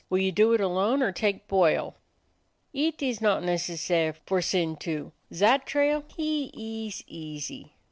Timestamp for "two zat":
4.79-5.67